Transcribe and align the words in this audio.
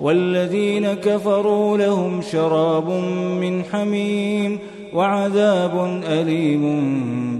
والذين 0.00 0.94
كفروا 0.94 1.78
لهم 1.78 2.22
شراب 2.22 2.88
من 3.40 3.64
حميم 3.64 4.58
وعذاب 4.94 6.02
أليم 6.08 6.64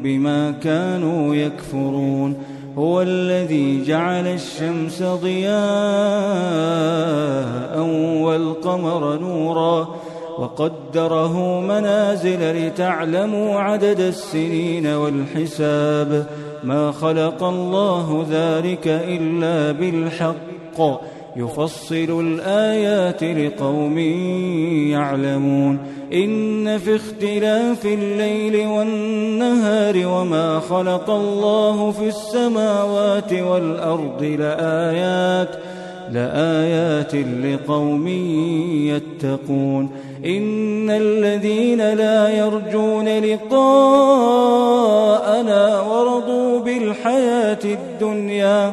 بما 0.02 0.50
كانوا 0.50 1.34
يكفرون. 1.34 2.36
هو 2.78 3.02
الذي 3.02 3.84
جعل 3.84 4.26
الشمس 4.26 5.02
ضياء 5.02 5.60
والقمر 8.24 9.18
نورا 9.18 9.88
وقدره 10.38 11.60
منازل 11.60 12.66
لتعلموا 12.66 13.60
عدد 13.60 14.00
السنين 14.00 14.86
والحساب. 14.86 16.26
ما 16.64 16.92
خلق 16.92 17.42
الله 17.42 18.26
ذلك 18.30 18.86
إلا 18.86 19.72
بالحق. 19.72 20.80
يفصل 21.36 22.20
الآيات 22.20 23.24
لقوم 23.24 23.98
يعلمون. 24.88 25.78
إن 26.12 26.78
في 26.78 26.96
اختلاف 26.96 27.86
الليل 27.86 28.66
والنهار 28.66 30.06
وما 30.06 30.60
خلق 30.60 31.10
الله 31.10 31.90
في 31.90 32.08
السماوات 32.08 33.32
والأرض 33.32 34.22
لآيات 34.22 35.48
لآيات 36.12 37.14
لقوم 37.14 38.08
يتقون. 38.88 39.90
إن 40.24 40.90
الذين 40.90 41.92
لا 41.92 42.28
يرجون 42.38 43.08
لقاءنا 43.08 44.20
ورضوا 45.80 46.60
بالحياة 46.60 47.58
الدنيا 47.64 48.72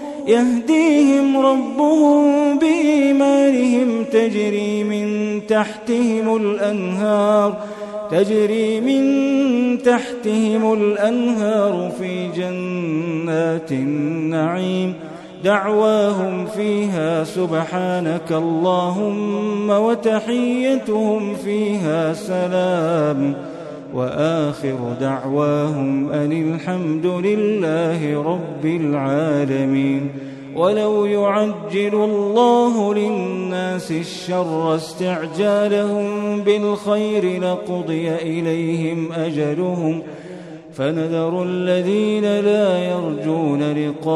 يهديهم 0.27 1.37
ربهم 1.37 2.59
بإيمانهم 2.59 4.03
تجري 4.11 4.83
من 4.83 5.41
تحتهم 5.47 6.35
الأنهار 6.35 7.57
تجري 8.11 8.81
من 8.81 9.03
تحتهم 9.81 10.73
الأنهار 10.73 11.91
في 11.99 12.27
جنات 12.27 13.71
النعيم. 13.71 14.93
دعواهم 15.43 16.45
فيها 16.45 17.23
سبحانك 17.23 18.31
اللهم 18.31 19.69
وتحيتهم 19.69 21.35
فيها 21.35 22.13
سلام. 22.13 23.50
وآخر 23.93 24.95
دعواهم 25.01 26.11
أن 26.11 26.31
الحمد 26.31 27.05
لله 27.05 28.23
رب 28.23 28.65
العالمين 28.65 30.09
ولو 30.55 31.05
يعجل 31.05 31.93
الله 31.93 32.93
للناس 32.93 33.91
الشر 33.91 34.75
استعجالهم 34.75 36.41
بالخير 36.41 37.41
لقضي 37.43 38.15
إليهم 38.15 39.11
أجلهم 39.11 40.01
فنذر 40.73 41.43
الذين 41.43 42.23
لا 42.23 42.83
يرجون 42.83 43.63
لقاءنا 43.73 44.11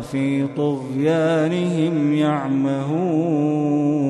في 0.00 0.46
طغيانهم 0.56 2.14
يعمهون 2.14 4.09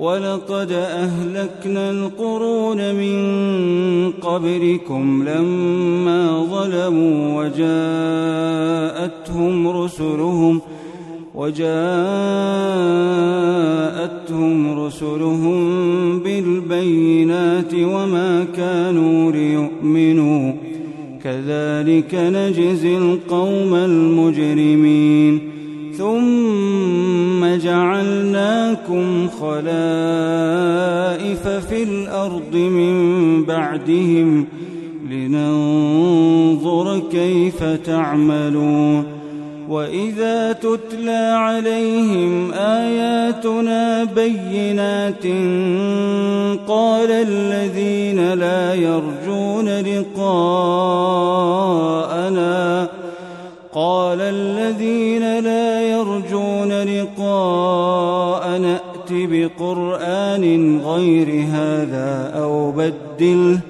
ولقد 0.00 0.72
أهلكنا 0.72 1.90
القرون 1.90 2.94
من 2.94 3.16
قبلكم 4.12 5.24
لما 5.28 6.46
ظلموا 6.50 7.44
وجاءتهم 8.98 9.68
رسلهم 9.68 10.60
وجاءتهم 11.34 11.70
رسلهم 14.80 15.58
بالبينات 16.18 17.74
وما 17.74 18.46
كانوا 18.56 19.32
ليؤمنوا. 19.32 20.52
كذلك 21.24 22.14
نجزي 22.14 22.98
القوم 22.98 23.74
المجرمين. 23.74 25.09
جعلناكم 28.70 29.28
خلائف 29.40 29.68
في 31.48 31.82
الأرض 31.82 32.54
من 32.54 33.44
بعدهم 33.44 34.46
لننظر 35.10 37.02
كيف 37.12 37.64
تعملون 37.64 39.04
وإذا 39.68 40.52
تتلى 40.52 41.34
عليهم 41.36 42.52
آياتنا 42.52 44.04
بينات 44.04 45.24
قال 46.68 47.10
الذين 47.10 48.32
لا 48.32 48.74
يرجون 48.74 49.68
لقاءنا 49.80 50.40
بقرآن 59.26 60.78
غير 60.84 61.44
هذا 61.52 62.32
أو 62.34 62.72
بدله 62.72 63.60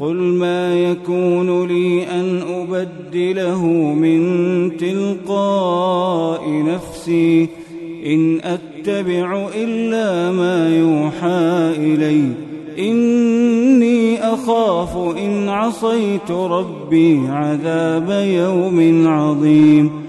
قل 0.00 0.16
ما 0.16 0.74
يكون 0.74 1.66
لي 1.66 2.02
أن 2.10 2.42
أبدله 2.42 3.66
من 3.94 4.76
تلقاء 4.76 6.62
نفسي 6.66 7.48
إن 8.06 8.40
أتبع 8.40 9.48
إلا 9.54 10.32
ما 10.32 10.76
يوحى 10.76 11.72
إلي 11.78 12.22
إني 12.78 14.18
أخاف 14.20 14.96
إن 15.18 15.48
عصيت 15.48 16.30
ربي 16.30 17.20
عذاب 17.28 18.10
يوم 18.28 19.08
عظيم 19.08 20.05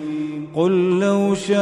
قل 0.57 0.99
لو 0.99 1.35
شاء 1.35 1.57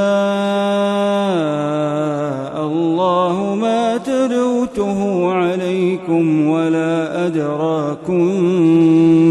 الله 2.66 3.56
ما 3.62 3.98
تلوته 3.98 5.32
عليكم 5.34 6.48
ولا 6.48 7.28
أدراكم 7.28 8.26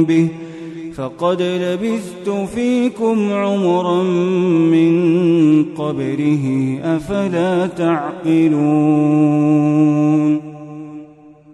به 0.05 0.29
فقد 0.95 1.43
لبثت 1.43 2.31
فيكم 2.55 3.33
عمرا 3.33 4.03
من 4.73 5.65
قبره 5.65 6.79
أفلا 6.85 7.67
تعقلون 7.67 9.25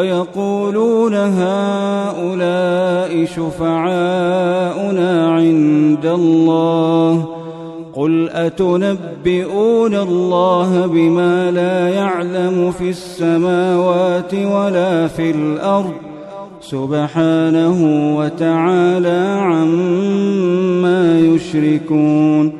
ويقولون 0.00 1.14
هؤلاء 1.14 3.24
شفعاؤنا 3.24 5.30
عند 5.30 6.06
الله 6.06 7.28
قل 7.94 8.30
أتنبئون 8.30 9.94
الله 9.94 10.86
بما 10.86 11.50
لا 11.50 11.88
يعلم 11.88 12.70
في 12.70 12.90
السماوات 12.90 14.34
ولا 14.34 15.06
في 15.06 15.30
الأرض 15.30 15.92
سبحانه 16.60 17.78
وتعالى 18.16 19.38
عما 19.40 21.20
يشركون 21.20 22.59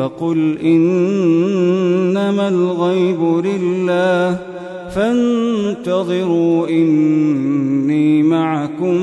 فقل 0.00 0.58
إنما 0.64 2.48
الغيب 2.48 3.22
لله 3.46 4.38
فانتظروا 4.94 6.68
إني 6.68 8.22
معكم 8.22 8.94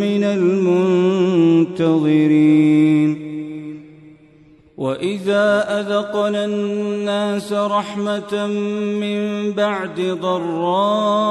من 0.00 0.24
المنتظرين. 1.68 2.12
وإذا 4.76 5.80
أذقنا 5.80 6.44
الناس 6.44 7.52
رحمة 7.52 8.46
من 9.00 9.52
بعد 9.52 10.00
ضراء 10.22 11.22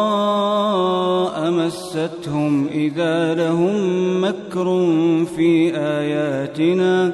مستهم 1.51 2.67
إذا 2.67 3.35
لهم 3.35 3.75
مكر 4.23 4.85
في 5.35 5.71
آياتنا 5.75 7.13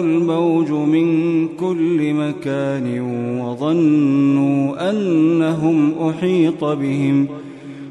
الموج 0.00 0.70
من 0.70 1.48
كل 1.48 2.14
مكان 2.14 3.00
وظنوا 3.40 4.90
أنهم 4.90 5.94
أحيط 6.08 6.64
بهم 6.64 7.26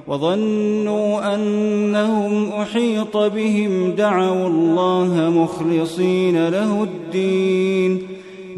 وظنوا 0.07 1.35
أنهم 1.35 2.49
أحيط 2.49 3.17
بهم 3.17 3.91
دعوا 3.91 4.47
الله 4.47 5.29
مخلصين 5.29 6.49
له 6.49 6.83
الدين 6.83 8.18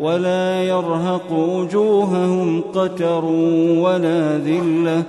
ولا 0.00 0.62
يرهق 0.62 1.32
وجوههم 1.32 2.62
قتر 2.74 3.24
ولا 3.78 4.38
ذلة. 4.38 5.02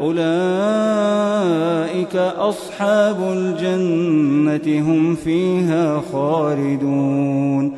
أولئك 0.00 2.16
أصحاب 2.16 3.16
الجنة 3.20 4.80
هم 4.80 5.14
فيها 5.14 6.02
خالدون. 6.12 7.72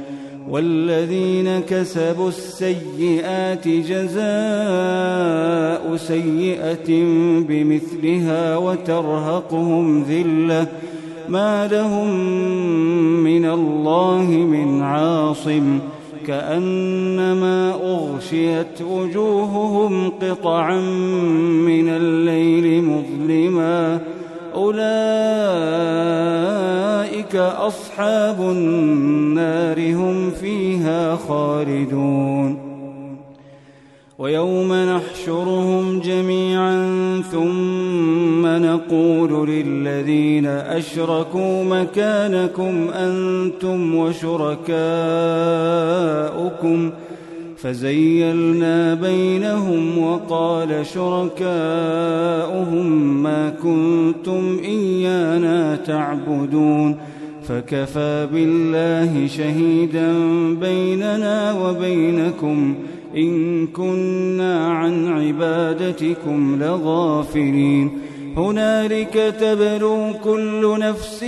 والذين 0.51 1.61
كسبوا 1.61 2.29
السيئات 2.29 3.69
جزاء 3.69 4.21
سيئة 5.97 7.05
بمثلها 7.49 8.57
وترهقهم 8.57 10.03
ذلة. 10.03 10.67
ما 11.29 11.67
لهم 11.67 12.17
من 13.25 13.45
الله 13.45 14.27
من 14.31 14.83
عاصم. 14.83 15.79
كأنما 16.27 17.75
أغشيت 17.75 18.83
وجوههم 18.83 20.11
قطعا 20.11 20.81
من 21.67 21.89
الليل 21.89 22.85
مظلما 22.85 24.01
أولئك 24.55 24.81
أصحاب 27.37 28.41
النار 28.41 29.95
هم 29.95 30.31
فيها 30.31 31.17
خالدون 31.17 32.60
ويوم 34.21 34.73
نحشرهم 34.73 36.01
جميعا 36.01 36.77
ثم 37.33 38.47
نقول 38.47 39.49
للذين 39.49 40.47
أشركوا 40.47 41.65
مكانكم 41.65 42.89
أنتم 42.95 43.95
وشركاؤكم 43.95 44.51
فزيلنا 47.57 48.95
بينهم 48.95 49.99
وقال 49.99 50.87
شركاؤهم 50.87 51.53
ما 53.23 53.51
كنتم 53.63 54.59
إيانا 54.65 55.77
تعبدون 55.77 56.97
فكفى 57.43 58.29
بالله 58.33 59.27
شهيدا 59.27 60.13
بيننا 60.55 61.53
وبينكم 61.53 62.75
إن 63.17 63.67
كنا 63.67 64.69
عن 64.69 65.09
عبادتكم 65.09 66.63
لغافلين. 66.63 67.99
هنالك 68.37 69.35
تبلو 69.41 70.13
كل 70.25 70.79
نفس 70.81 71.25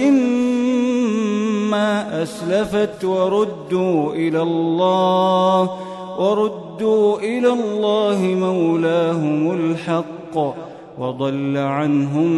ما 1.71 2.23
أسلفت 2.23 3.05
وردوا 3.05 4.15
إلى 4.15 4.43
الله 4.43 5.71
وردوا 6.19 7.19
إلى 7.19 7.49
الله 7.49 8.19
مولاهم 8.23 9.51
الحق 9.53 10.55
وضل 10.99 11.57
عنهم 11.57 12.31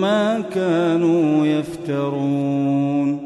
ما 0.00 0.40
كانوا 0.40 1.46
يفترون. 1.46 3.25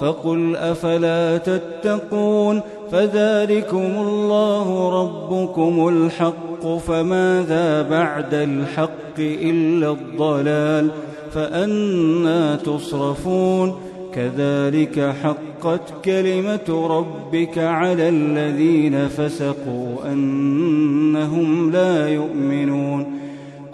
فقل 0.00 0.56
أفلا 0.56 1.38
تتقون 1.38 2.60
فذلكم 2.92 3.92
الله 3.98 4.90
ربكم 5.02 5.88
الحق 5.88 6.76
فماذا 6.76 7.82
بعد 7.82 8.34
الحق 8.34 9.18
إلا 9.18 9.90
الضلال 9.90 10.90
فأنا 11.32 12.56
تصرفون 12.56 13.74
كذلك 14.14 15.14
حقت 15.22 15.80
كلمة 16.04 16.86
ربك 16.90 17.58
على 17.58 18.08
الذين 18.08 19.08
فسقوا 19.08 20.12
أنهم 20.12 21.70
لا 21.70 22.08
يؤمنون 22.08 23.19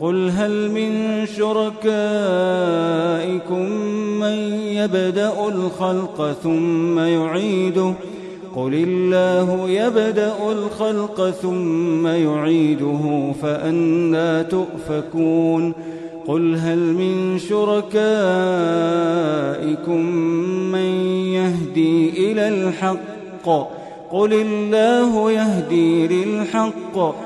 قل 0.00 0.30
هل 0.30 0.70
من 0.70 1.26
شركائكم 1.26 1.70
من 4.20 4.38
يبدأ 4.52 5.32
الخلق 5.48 6.36
ثم 6.42 6.98
يعيده؟ 6.98 7.94
قل 8.56 8.74
الله 8.74 9.68
يبدأ 9.68 10.34
الخلق 10.52 11.30
ثم 11.30 12.06
يعيده 12.06 13.32
فانى 13.42 14.44
تؤفكون. 14.44 15.72
قل 16.26 16.56
هل 16.56 16.78
من 16.78 17.38
شركائكم 17.38 17.96
من 20.72 20.90
يهدي 21.34 22.32
إلى 22.32 22.48
الحق؟ 22.48 23.48
قل 24.12 24.32
الله 24.32 25.30
يهدي 25.30 26.06
للحق. 26.06 27.25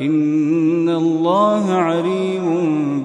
إن 0.00 0.88
الله 0.88 1.72
عليم 1.72 2.48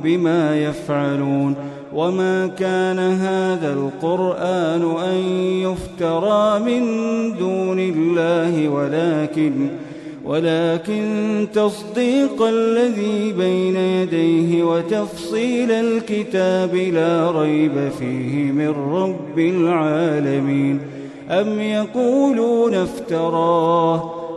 بما 0.03 0.63
يفعلون 0.63 1.55
وما 1.95 2.47
كان 2.47 2.99
هذا 2.99 3.73
القرآن 3.73 4.95
أن 5.09 5.17
يفترى 5.61 6.59
من 6.59 6.83
دون 7.37 7.79
الله 7.79 8.69
ولكن 8.69 9.69
ولكن 10.25 11.47
تصديق 11.53 12.41
الذي 12.41 13.33
بين 13.37 13.75
يديه 13.75 14.63
وتفصيل 14.63 15.71
الكتاب 15.71 16.75
لا 16.75 17.31
ريب 17.31 17.89
فيه 17.99 18.51
من 18.51 18.69
رب 18.93 19.39
العالمين 19.39 20.79
أم 21.29 21.59
يقولون 21.59 22.73
افتراه 22.73 24.22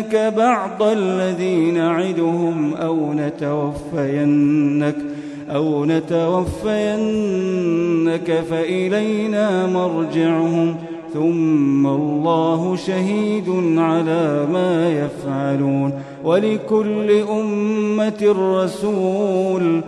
نرينك 0.00 0.34
بعض 0.36 0.82
الذي 0.82 1.70
نعدهم 1.70 2.74
أو 2.74 3.12
نتوفينك 3.12 4.96
أو 5.50 5.84
نتوفينك 5.84 6.94
فإلينا 8.50 9.66
مرجعهم 9.66 10.74
ۖ 10.74 10.76
ثم 11.14 11.86
الله 11.86 12.76
شهيد 12.76 13.48
على 13.76 14.46
ما 14.52 14.90
يفعلون 14.90 15.92
ولكل 16.24 17.10
أمة 17.10 18.34
رسول 18.62 19.80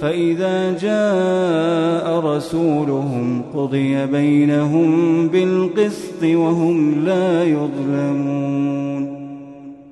فإذا 0.00 0.78
جاء 0.78 2.20
رسولهم 2.20 3.42
قضي 3.54 4.06
بينهم 4.06 5.28
بالقسط 5.28 6.22
وهم 6.22 7.04
لا 7.04 7.44
يظلمون 7.44 8.77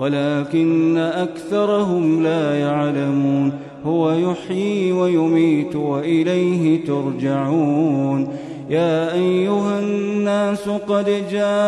ولكن 0.00 0.98
أكثرهم 0.98 2.22
لا 2.22 2.60
يعلمون 2.60 3.52
هو 3.86 4.10
يحيي 4.12 4.92
ويميت 4.92 5.76
وإليه 5.76 6.84
ترجعون. 6.84 8.28
يا 8.70 9.12
أيها 9.12 9.78
الناس 9.78 10.68
قد 10.88 11.24
جاءتكم 11.32 11.60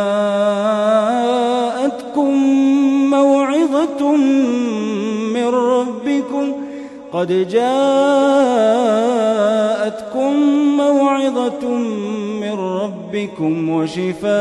موعظة 3.11 4.17
من 5.35 5.49
ربكم 5.49 6.53
قد 7.13 7.49
جاءتكم 7.49 7.73
موعظة 10.77 11.69
من 12.41 12.53
ربكم 12.53 13.69
وشفاء 13.69 14.33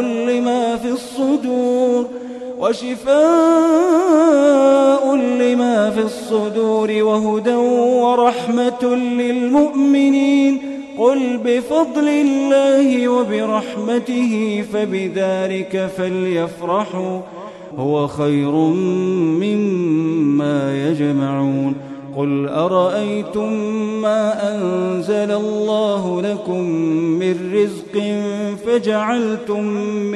لما 0.00 0.65
وشفاء 2.66 3.16
لما 5.16 5.90
في 5.90 6.00
الصدور 6.00 7.02
وهدى 7.02 7.54
ورحمة 7.54 8.94
للمؤمنين. 8.94 10.60
قل 10.98 11.40
بفضل 11.44 12.08
الله 12.08 13.08
وبرحمته 13.08 14.64
فبذلك 14.72 15.90
فليفرحوا. 15.96 17.20
هو 17.78 18.06
خير 18.06 18.50
مما 19.42 20.88
يجمعون. 20.88 21.74
قل 22.16 22.48
أرأيتم 22.48 23.52
ما 24.02 24.54
أنزل 24.54 25.30
الله 25.30 26.22
لكم 26.22 26.60
من 27.20 27.52
رزق 27.54 28.02
فجعلتم 28.66 29.64
منه 30.12 30.15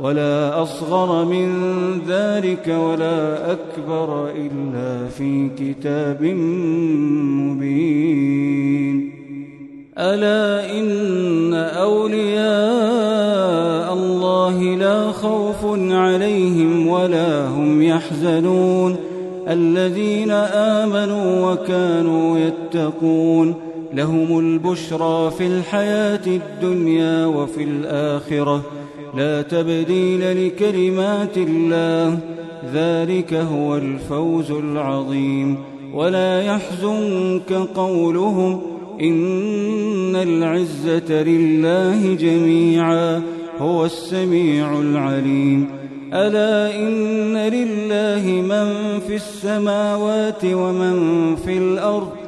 ولا 0.00 0.62
أصغر 0.62 1.24
من 1.24 1.48
ذلك 2.08 2.68
ولا 2.68 3.52
أكبر 3.52 4.30
إلا 4.30 5.08
في 5.08 5.48
كتاب 5.58 6.24
مبين. 7.40 9.12
ألا 9.98 10.78
إن 10.78 11.54
أولياء 11.54 12.40
الله 13.94 14.60
لا 14.60 15.12
خوف 15.12 15.64
عليهم 15.92 16.86
ولا 16.86 17.48
هم 17.48 17.82
يحزنون. 17.82 18.96
الذين 19.48 20.30
آمنوا 20.30 21.52
وكانوا 21.52 22.38
يتقون. 22.38 23.54
لهم 23.94 24.38
البشرى 24.38 25.30
في 25.30 25.46
الحياة 25.46 26.26
الدنيا 26.26 27.26
وفي 27.26 27.62
الآخرة. 27.62 28.79
لا 29.16 29.42
تبديل 29.42 30.46
لكلمات 30.46 31.36
الله. 31.36 32.18
ذلك 32.74 33.34
هو 33.34 33.76
الفوز 33.76 34.50
العظيم. 34.50 35.56
ولا 35.94 36.42
يحزنك 36.42 37.52
قولهم 37.52 38.60
إن 39.00 40.16
العزة 40.16 41.22
لله 41.22 42.14
جميعا 42.14 43.22
هو 43.58 43.84
السميع 43.84 44.80
العليم. 44.80 45.66
ألا 46.12 46.76
إن 46.78 47.36
لله 47.36 48.30
من 48.30 49.00
في 49.06 49.14
السماوات 49.14 50.44
ومن 50.44 51.36
في 51.36 51.58
الأرض 51.58 52.19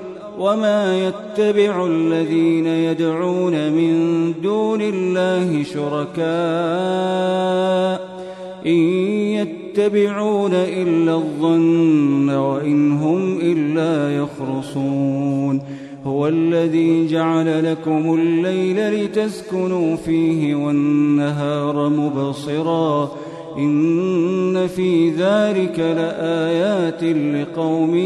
وما 0.43 1.09
يتبع 1.09 1.87
الذين 1.87 2.67
يدعون 2.67 3.73
من 3.73 3.95
دون 4.43 4.81
الله 4.83 5.63
شركاء 5.63 6.23
إن 8.67 8.79
يتبعون 9.39 10.55
إلا 10.55 11.15
الظن 11.15 12.31
وإن 12.31 12.93
هم 12.93 13.39
إلا 13.43 14.17
يخرصون 14.17 15.63
هو 16.07 16.29
الذي 16.29 17.07
جعل 17.07 17.73
لكم 17.73 18.15
الليل 18.15 19.05
لتسكنوا 19.05 19.97
فيه 19.97 20.55
والنهار 20.55 21.89
مبصراً 21.89 23.11
إن 23.59 24.67
في 24.67 25.11
ذلك 25.11 25.79
لآيات 25.79 27.05
لقوم 27.05 27.97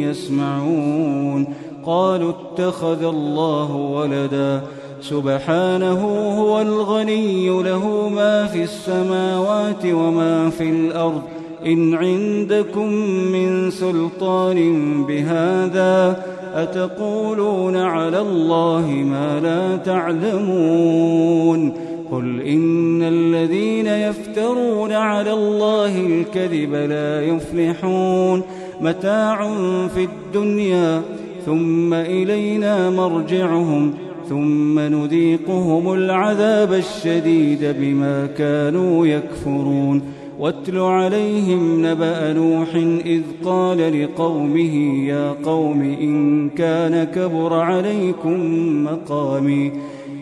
يسمعون 0.00 1.46
قالوا 1.86 2.32
اتخذ 2.32 3.04
الله 3.04 3.74
ولدا 3.76 4.62
سبحانه 5.00 6.00
هو 6.40 6.60
الغني 6.60 7.62
له 7.62 8.08
ما 8.08 8.46
في 8.46 8.62
السماوات 8.62 9.86
وما 9.86 10.50
في 10.50 10.70
الأرض. 10.70 11.22
إن 11.66 11.94
عندكم 11.94 12.88
من 13.32 13.70
سلطان 13.70 14.58
بهذا 15.04 16.22
أتقولون 16.54 17.76
على 17.76 18.20
الله 18.20 18.86
ما 18.86 19.40
لا 19.40 19.76
تعلمون. 19.76 21.72
قل 22.12 22.40
إن 22.40 23.02
الذين 23.02 23.86
يفترون 23.86 24.92
على 24.92 25.32
الله 25.32 26.00
الكذب 26.00 26.74
لا 26.74 27.22
يفلحون. 27.22 28.42
متاع 28.80 29.48
في 29.94 30.04
الدنيا 30.04 31.02
ثم 31.46 31.94
إلينا 31.94 32.90
مرجعهم 32.90 33.94
ثم 34.28 34.78
نذيقهم 34.78 35.92
العذاب 35.92 36.72
الشديد 36.72 37.74
بما 37.80 38.26
كانوا 38.26 39.06
يكفرون. 39.06 40.02
واتل 40.38 40.78
عليهم 40.78 41.86
نبأ 41.86 42.32
نوح 42.32 42.74
إذ 43.06 43.22
قال 43.44 44.02
لقومه 44.02 44.74
يا 45.08 45.34
قوم 45.44 45.80
إن 45.80 46.48
كان 46.48 47.04
كبر 47.04 47.54
عليكم 47.54 48.38
مقامي. 48.84 49.72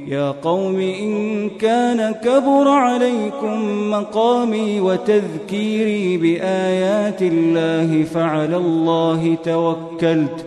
يا 0.08 0.30
قوم 0.30 0.76
إن 0.76 1.48
كان 1.60 2.14
كبر 2.24 2.68
عليكم 2.68 3.90
مقامي 3.90 4.80
وتذكيري 4.80 6.16
بآيات 6.16 7.22
الله 7.22 8.02
فعلى 8.02 8.56
الله 8.56 9.36
توكلت. 9.44 10.46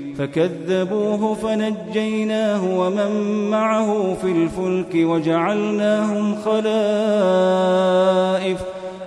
فكذبوه 0.21 1.33
فنجيناه 1.33 2.79
ومن 2.79 3.11
معه 3.49 4.17
في 4.21 4.31
الفلك 4.31 4.95
وجعلناهم 4.95 6.35
خلائف 6.35 6.61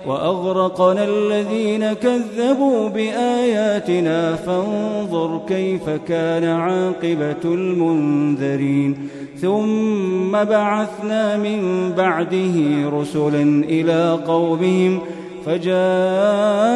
وأغرقنا 0.07 1.03
الذين 1.03 1.93
كذبوا 1.93 2.89
بآياتنا 2.89 4.35
فانظر 4.35 5.41
كيف 5.47 5.89
كان 5.89 6.43
عاقبة 6.43 7.43
المنذرين 7.45 9.09
ثم 9.41 10.31
بعثنا 10.31 11.37
من 11.37 11.91
بعده 11.97 12.89
رسلا 12.99 13.63
إلى 13.63 14.19
قومهم 14.27 14.99
فجاءوهم 15.45 16.75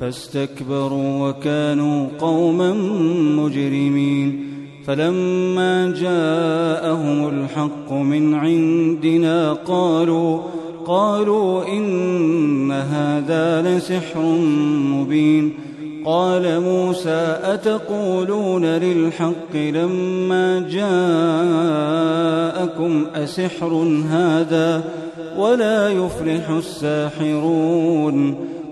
فاستكبروا 0.00 1.28
وكانوا 1.28 2.08
قوما 2.18 2.72
مجرمين 3.42 4.54
فلما 4.86 5.90
جاءهم 5.90 7.28
الحق 7.28 7.92
من 7.92 8.34
عندنا 8.34 9.52
قالوا 9.52 10.40
قالوا 10.86 11.68
إن 11.68 12.72
هذا 12.72 13.62
لسحر 13.62 14.22
مبين 14.92 15.52
قال 16.04 16.60
موسى 16.60 17.38
أتقولون 17.42 18.64
للحق 18.64 19.56
لما 19.56 20.60
جاءكم 22.60 23.06
أسحر 23.14 23.72
هذا 24.10 24.84
ولا 25.38 25.88
يفلح 25.88 26.50
الساحرون 26.50 28.53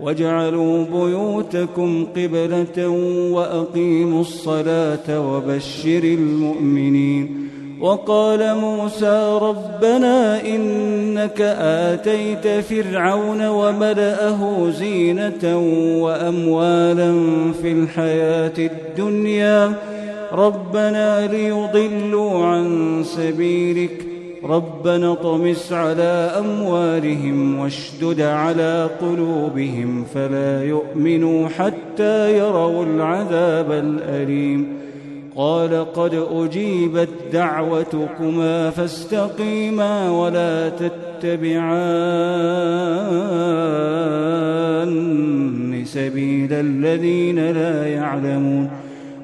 واجعلوا 0.00 0.84
بيوتكم 0.84 2.06
قبلة 2.16 2.88
وأقيموا 3.32 4.20
الصلاة 4.20 5.08
وبشر 5.08 6.04
المؤمنين. 6.04 7.48
وقال 7.80 8.54
موسى 8.54 9.38
ربنا 9.42 10.46
إنك 10.46 11.40
آتيت 11.60 12.64
فرعون 12.64 13.48
وملأه 13.48 14.70
زينة 14.70 15.58
وأموالا 16.02 17.12
في 17.62 17.72
الحياة 17.72 18.52
الدنيا. 18.58 19.72
ربنا 20.32 21.26
ليضلوا 21.26 22.44
عن 22.44 23.02
سبيلك 23.04 24.07
ربنا 24.44 25.14
طمس 25.14 25.72
على 25.72 26.32
أموالهم 26.38 27.58
واشدد 27.58 28.20
على 28.20 28.90
قلوبهم 29.00 30.04
فلا 30.14 30.64
يؤمنوا 30.64 31.48
حتى 31.48 32.38
يروا 32.38 32.84
العذاب 32.84 33.72
الأليم. 33.72 34.78
قال 35.36 35.92
قد 35.92 36.24
أجيبت 36.32 37.08
دعوتكما 37.32 38.70
فاستقيما 38.70 40.10
ولا 40.10 40.68
تتبعان 40.68 41.68
سبيل 45.86 46.52
الذين 46.52 47.50
لا 47.50 47.86
يعلمون. 47.86 48.70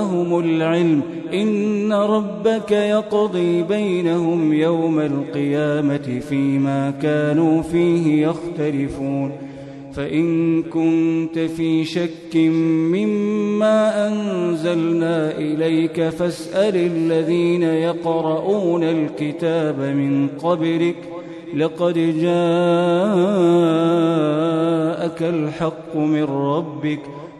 جاءهم 0.00 0.38
العلم 0.38 1.02
إن 1.32 1.92
ربك 1.92 2.70
يقضي 2.70 3.62
بينهم 3.62 4.52
يوم 4.52 5.00
القيامة 5.00 6.20
فيما 6.28 6.90
كانوا 6.90 7.62
فيه 7.62 8.26
يختلفون 8.26 9.32
فإن 9.94 10.62
كنت 10.62 11.38
في 11.38 11.84
شك 11.84 12.36
مما 12.94 14.08
أنزلنا 14.08 15.38
إليك 15.38 16.08
فاسأل 16.08 16.76
الذين 16.76 17.62
يقرؤون 17.62 18.82
الكتاب 18.82 19.80
من 19.80 20.28
قبلك 20.28 20.96
لقد 21.54 21.94
جاءك 21.94 22.30
الحق 25.22 25.96
من 25.96 26.24
ربك 26.24 27.00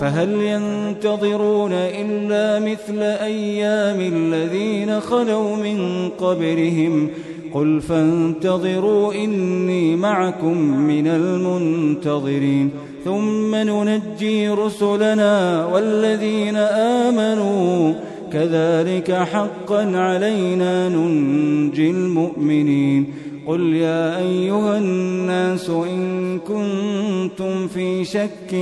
فهل 0.00 0.30
ينتظرون 0.32 1.72
إلا 1.72 2.60
مثل 2.60 3.02
أيام 3.02 4.00
الذين 4.00 5.00
خلوا 5.00 5.56
من 5.56 6.08
قبرهم 6.18 7.08
قل 7.54 7.80
فانتظروا 7.80 9.14
إني 9.14 9.96
معكم 9.96 10.58
من 10.78 11.06
المنتظرين. 11.06 12.70
ثم 13.04 13.54
ننجي 13.54 14.48
رسلنا 14.48 15.66
والذين 15.66 16.56
آمنوا. 16.56 17.92
كذلك 18.32 19.12
حقا 19.12 19.96
علينا 19.96 20.88
ننجي 20.88 21.90
المؤمنين. 21.90 23.06
قل 23.46 23.60
يا 23.74 24.18
أيها 24.18 24.78
الناس 24.78 25.70
إن 25.70 26.38
كنتم 26.38 27.68
في 27.68 28.04
شك 28.04 28.54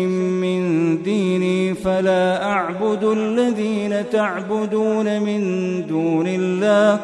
من 0.42 1.02
ديني 1.02 1.74
فلا 1.74 2.44
أعبد 2.44 3.04
الذين 3.04 4.10
تعبدون 4.10 5.20
من 5.20 5.42
دون 5.86 6.26
الله 6.26 7.00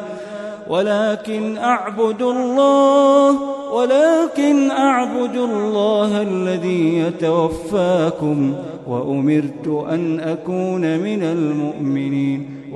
ولكن 0.69 1.57
أعبد 1.57 2.21
الله 2.21 3.41
ولكن 3.73 4.71
أعبد 4.71 5.35
الله 5.35 6.21
الذي 6.21 6.97
يتوفاكم 6.97 8.53
وأمرت 8.87 9.85
أن 9.89 10.19
أكون 10.19 10.99
من 10.99 11.23
المؤمنين. 11.23 12.56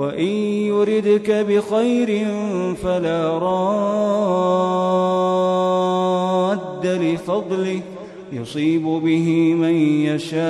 وإن 0.00 0.32
يردك 0.72 1.30
بخير 1.30 2.26
فلا 2.74 3.38
راد 3.38 4.06
لفضله 6.86 7.80
يصيب 8.32 8.82
به 8.82 9.54
من 9.54 9.74
يشاء 10.08 10.40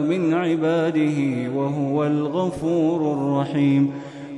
من 0.00 0.34
عباده 0.34 1.50
وهو 1.56 2.06
الغفور 2.06 3.12
الرحيم. 3.12 3.92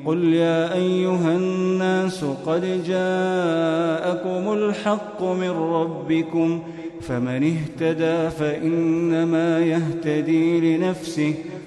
قل 0.07 0.35
يا 0.35 0.75
أيها 0.75 1.37
الناس 1.37 2.25
قد 2.47 2.85
جاءكم 2.87 4.53
الحق 4.53 5.23
من 5.23 5.51
ربكم 5.51 6.63
فمن 7.01 7.57
اهتدى 7.57 8.31
فإنما 8.31 9.61
يهتدي 9.61 10.77
لنفسه 10.77 11.35